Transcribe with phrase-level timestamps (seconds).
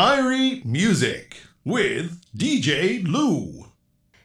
[0.00, 3.66] Irie Music with DJ Lou.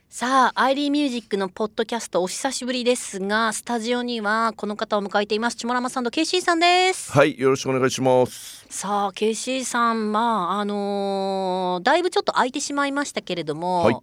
[0.07, 5.57] さあ、アイリーミュージックのポッドキャストお久しぶりですが、スタジオにはこの方を迎えています。
[5.57, 7.11] チモラマさんとケイシーさんです。
[7.11, 8.65] はい、よろしくお願いします。
[8.69, 13.95] さあ、ケイシーさん、まあ、あのーだいぶちょっと空いてしまいましたけれども、はい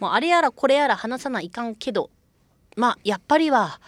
[0.00, 2.10] もうあれやらこれやら話さないかんけど、
[2.76, 3.80] まあ、やっぱりは、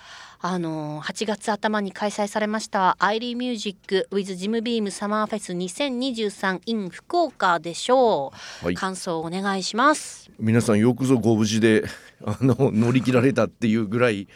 [0.47, 8.31] あのー8月頭に開催されましたアイリーミュージック with ジムビームサマーフェス2023 in 福岡でしょ
[8.63, 8.75] う、はい。
[8.75, 10.31] 感想をお願いします。
[10.39, 11.85] 皆さんよくぞご無事で
[12.27, 14.29] あの乗り切られたっていうぐらい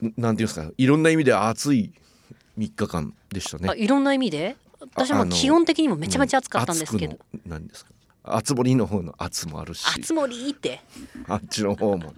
[0.00, 1.92] んなんていうんですかいろんな意味で暑い
[2.56, 3.70] 3日間でしたね。
[3.70, 4.56] あいろんな意味で？
[4.94, 7.90] 私もああの基本的にもめちゃめちゃ暑かったんですけど、なんですか。
[8.24, 9.84] 熱森の方の熱もあるし。
[9.96, 10.80] 熱盛って。
[11.26, 12.14] あっちの方も。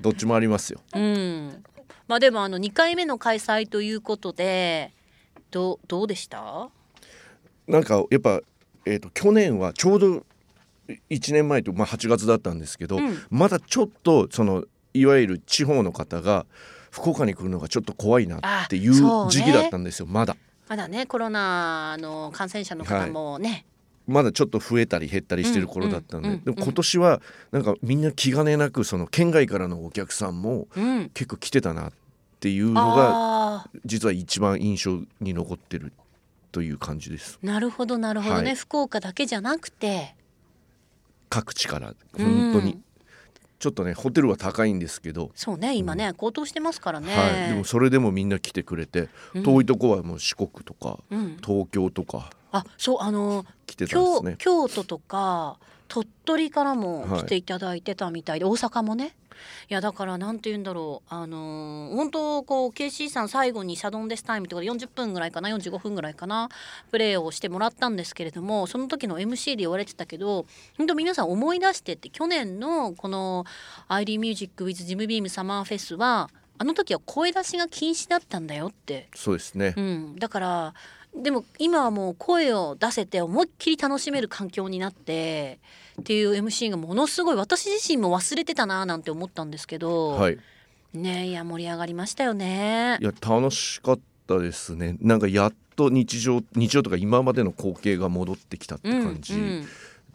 [0.00, 0.80] どっちもありますよ。
[0.94, 1.64] うん
[2.08, 4.92] まあでもあの2回目の開催ということで
[5.50, 6.68] どうどうでした？
[7.66, 8.40] なんかやっぱ、
[8.84, 10.26] えー、と去年はちょうど
[11.10, 13.18] 1年前と、まあ、8月だったんですけど、うん。
[13.30, 14.64] まだちょっとその
[14.94, 16.46] いわゆる地方の方が
[16.90, 18.92] 福岡に来るのがちょっと怖いなっていう
[19.28, 20.36] 時期だったんですよまだ。
[20.68, 23.66] まだねコロナの感染者の方もね、
[24.06, 27.20] まだちょっと増えたり減ったりしてる頃だったんで、うんうんうんでも今年は
[27.52, 31.10] なんかみんな気兼ねなくその県外からのお客さんもうん。
[31.10, 31.92] 結構来てたなっ
[32.40, 33.10] ていうのが
[33.56, 35.92] あ実は一番印象に残ってる
[36.52, 37.38] という感じです。
[37.42, 38.54] ーなるほどなるほどね、はい。
[38.54, 40.14] 福岡だけじゃなくて。
[41.28, 42.84] 各地から本当に、うん。
[43.58, 49.42] ちょっとねホテルは高いんですけど、そうね今ね、高騰してますからね、はい、でもそれでもみんな来てくれて、うん。
[49.42, 53.44] 遠いとこはもう四国とかうん、東京とかあそうあの
[54.22, 54.36] ね。
[54.38, 57.20] 京都とか鳥取からもはい。
[57.20, 59.14] 来ていただいてたみたいで、大阪もね。
[59.68, 61.14] いやだからなんて言うんだろう。
[61.14, 66.48] あのー本当こう KC さん最後にサドンデスタイムとかで40分ぐらいかな45分ぐらいかな
[66.90, 73.44] プレーをしてもらったんですけれどもその時の MC で言われてたけど本当皆さん思い出してって去年のこの
[73.88, 79.08] 「アイリーミュージック with ジムビームサマーフェスはあの時は声出しが禁止だったんだよって。
[79.14, 80.74] そうですね、うん、だから
[81.16, 85.58] でも今はもう声を出せて思いっきり楽しめる環境になって
[86.00, 90.38] っていう MC がものすごい私自身も忘れてたななんて思ったんですけど、はい。
[90.92, 92.98] ねいや盛り上がりましたよね。
[93.00, 93.04] い。
[93.04, 94.96] や楽しかったですね。
[95.00, 99.34] なんかやっと日常日常とか今までの光景が戻ってきたってうん感じ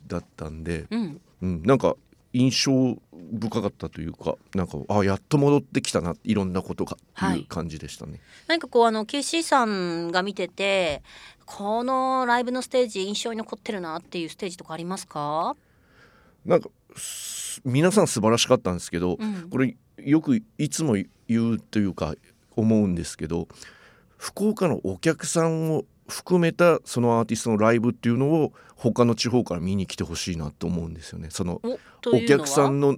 [0.07, 1.21] だったんで、うん。
[1.41, 1.63] うん。
[1.63, 1.95] なんか
[2.33, 2.97] 印象
[3.31, 8.19] 深かったというかなんかあやっと戻ってきたないろんなことがってはいいう感じでしたね。
[8.47, 11.01] 何かこうあの KC さんが見てて
[11.45, 15.55] このライブのステージ印象に残ってるなっていうステージとかありますか？
[16.45, 22.15] なんかす皆さん素晴らしかったんですけど、うんこれよくいつも言うというか
[22.55, 23.47] 思うんですけど
[24.17, 31.27] 福岡のお客さんを含めたそのアーティストのライブっていうのを他の地方から見に来てほしいなと思うんですよね。
[31.29, 32.97] そのお客さんの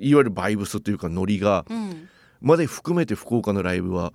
[0.00, 2.08] いわゆるバイブスというかノリがうん。
[2.40, 4.12] まで含めて福岡のライブは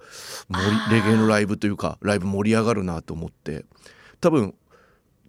[0.91, 3.65] レゲエのライブというかライブ盛り上がるなと思って
[4.19, 4.53] 多分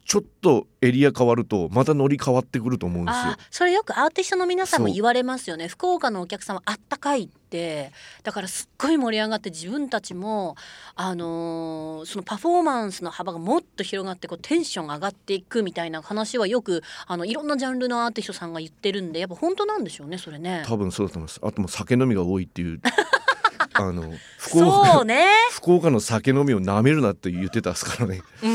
[0.05, 3.39] ちょっとエリア変わるとまたノリ変わってくると思うんですよあ。
[3.51, 7.93] それよくアーティストの皆さんも言われますよね福岡のお客さんはあったかいって
[8.23, 10.57] だからすっごい盛り上がって自分たちも、
[10.97, 20.65] あのーそのパフォーマンスの幅がもっと広がってこうテンション上がっていくみたいな話はよくあのいろんなジャンルのアーティストさんが言ってるんでやっぱ本当なんでしょうねそれね。
[20.67, 21.41] 多分そうだと思います。
[21.43, 22.81] あともう酒飲みが多いっていう
[23.75, 28.23] あの福岡そうね、福岡の酒飲みをなめるなって言ってたですからね。
[28.43, 28.52] うん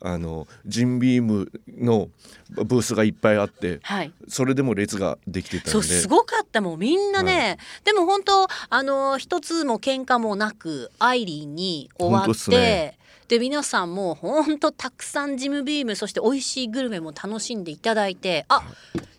[0.00, 2.08] あのジンビームの
[2.50, 5.70] ブースがいっぱいあってはい、それでも列ができてたんで。
[5.70, 18.62] そうすごかったもんみんなね、でも本当あの一つも喧嘩もなくアイリーに終わってで皆さんも本当たくさんジムビームそして美味しいグルメも楽しんでいただいてあ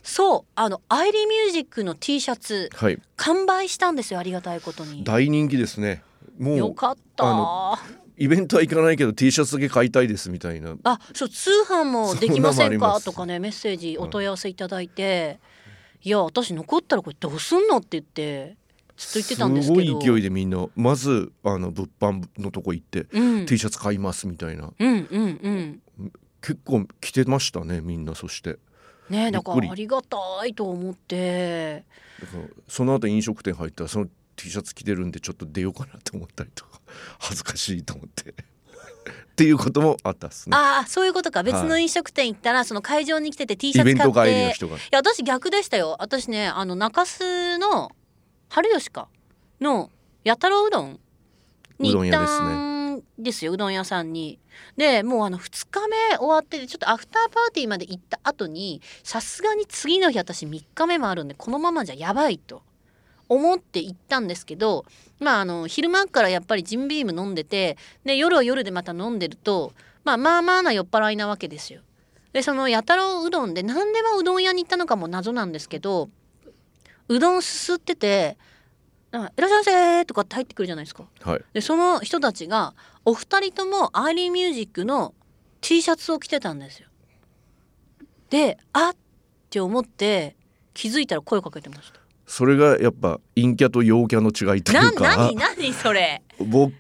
[0.03, 3.00] そうあのアイリーミュージックの T シャツはい。
[3.16, 5.03] 完売したんですよありがたいことに。
[5.03, 6.03] 大人気ですね。
[6.40, 7.80] もうよかったあ
[8.22, 10.76] イベントは行かないけど T シャツだけ買いたいですみたいな。
[10.84, 13.00] あそう通販もできませんか？
[13.02, 15.40] とかねメッセージお問い合わせいただいて、
[16.03, 18.58] いや私残ったらこれどうすんのって言って
[18.96, 19.82] ずっと言ってたんですけど。
[19.82, 23.46] すごい勢いでみんなまずあの物販のとこ行って、うん。
[23.47, 24.72] T シャツ買いますみたいな。
[24.78, 25.82] うんうんうん。
[26.41, 28.59] 結構着てましたねみんなそして。
[29.09, 31.85] ねだからありがたいと思って。
[32.68, 36.81] その後飲食店入ったらその T シャツ着てるんでちょっと出ようかなと思ったりとか
[37.20, 38.32] 恥ずかしいと思って。
[38.32, 40.55] っていうこともあったっすね。
[40.55, 41.41] ああそういうことか。
[41.41, 44.02] 別の飲食店行ったらその会場に来てて T シャツ買って。
[44.02, 44.78] イベント帰りの人が。
[44.78, 45.97] いや私逆でしたよ。
[45.99, 47.91] 私ねあの中洲の
[48.49, 49.08] 春吉か
[49.59, 49.90] の
[50.26, 50.99] 八太郎うどん
[51.79, 53.53] に一うどん屋ですね旦んですよ。
[53.53, 54.40] うどん屋さんに。
[54.78, 62.61] でもうあの2日目終わっててちょっとアフターパーティーまで行った後にさすがに次の日私3日目もあるんでこのままじゃやばいと
[63.32, 64.86] 思って行ったんですけど
[65.20, 69.72] まああの昼間からやっぱりジンビーム飲んでてで夜は夜でまた飲んでると、
[70.04, 71.80] まあ、まあまあな酔っ払いなわけですよ。
[72.34, 76.10] でそのやたらうどんで何でもうどん屋に行ったのかも謎なんですけど
[77.08, 78.38] うどんすすってて
[79.12, 81.06] 「なんかいらっしゃいませ」とかって入ってくるじゃないですか。
[81.22, 82.74] はいでその人たちが
[83.06, 85.14] お二人ともアイリーミュージックの
[85.62, 86.90] T シャツを着てたんですよ。
[88.30, 88.96] であっっ
[89.52, 90.38] て思って
[90.74, 92.01] 気づいたら声かけてました。
[92.32, 96.72] それがやっぱ陰キャと陽キャの違いといなうか何何それ僕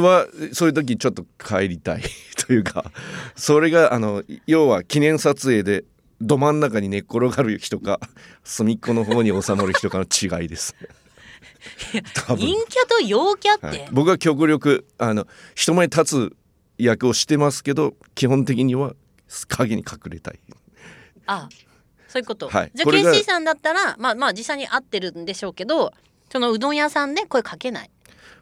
[0.00, 2.02] はそういう時ちょっと帰りたい
[2.46, 2.92] というか
[3.34, 5.82] それがあの要は記念撮影で
[6.20, 7.98] ど真ん中に寝っ転がる人か
[8.44, 10.76] 隅っこの方に収まる人かの違いです。
[12.28, 15.26] 陰キャと陽キャって、はい、僕は極力あの
[15.56, 16.36] 人前に立つ
[16.78, 18.94] 役をしてますけど基本的には
[19.48, 20.38] 影に隠れたい。
[21.26, 21.48] あ
[22.10, 22.72] そういうこと、はい。
[22.74, 25.92] じゃあ KC さんだったらまあまあ実際に会ってるんでしょうけど
[26.32, 27.90] そのうどん屋さんで声かけない。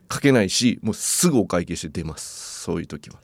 [0.08, 2.62] かけないしもうすぐお会計して出ます。
[2.62, 3.16] そういう時は、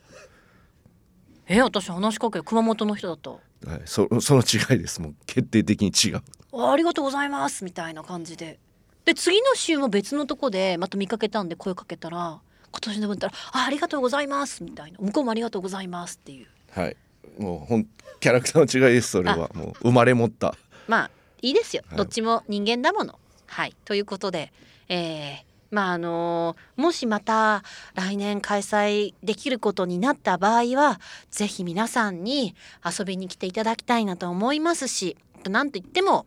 [1.46, 3.30] え私話しかける熊本の人だった。
[3.30, 5.00] はい、そその違いです。
[5.00, 6.22] もう決定的に違う。
[6.52, 7.64] あありがとうございます。
[7.64, 8.58] みたいな感じで。
[9.06, 14.62] で次の週も別のとこでまた見かけたんで声かけたら今年の分ったらあありがとうございます。
[14.62, 14.98] みたいな。
[15.00, 16.48] 向こうもありがとうございますっていう。
[16.70, 16.96] はい
[17.38, 17.86] もうほん
[18.20, 19.50] キャラクターの違いですそれは。
[19.54, 20.54] もう生まれ持った。
[20.88, 21.10] まあ
[21.42, 21.82] いいですよ。
[21.88, 21.98] はい。
[21.98, 23.18] どっちも人間だもの。
[23.46, 23.74] はい。
[23.84, 24.52] ということで、
[24.88, 31.00] えーまああのーもしまた来年開催できることになった場合は
[31.30, 32.54] ぜひ皆さんに
[32.84, 35.16] 遊びに来ていただきたいなと思いますし
[35.48, 36.26] なんといっても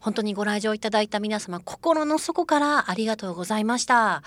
[0.00, 4.22] 本当にご来場いただいた皆様心の底からありがとうございました。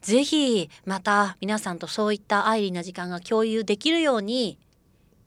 [0.00, 4.58] ぜひまた皆さんとそういったアイリーな時間が共有できるように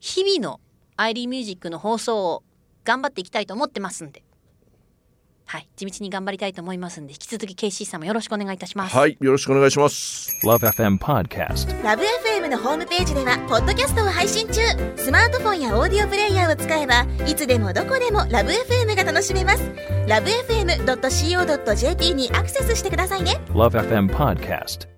[0.04, 0.60] 日々の
[0.98, 2.44] アイリーミュージックの放送を
[2.84, 4.22] 頑張っていきたいと思ってますんで。
[5.46, 8.98] はい、地道に頑張りたいと思いますんで、引き続き KC さんもよろしくお願いいたします。
[8.98, 11.84] はいよろしくお願いします Love FM Podcast.
[11.84, 14.60] ラブ f m のホームページではポッドキャストを配信中
[14.98, 19.72] スマートフォンやオーディオプレイヤーを使えばいつでもどこでもラブ f m が楽しめます
[20.06, 24.93] ラブ FM.co.jp にアクセスしてくださいね Love FM Podcast.